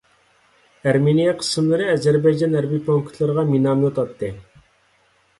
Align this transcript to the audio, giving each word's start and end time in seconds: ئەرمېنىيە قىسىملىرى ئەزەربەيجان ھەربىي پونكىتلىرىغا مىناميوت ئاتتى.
ئەرمېنىيە 0.85 1.33
قىسىملىرى 1.41 1.89
ئەزەربەيجان 1.91 2.55
ھەربىي 2.59 2.81
پونكىتلىرىغا 2.87 3.43
مىناميوت 3.51 4.01
ئاتتى. 4.05 4.31